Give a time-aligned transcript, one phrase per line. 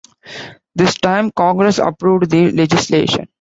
[0.73, 3.27] This time Congress approved the legislation.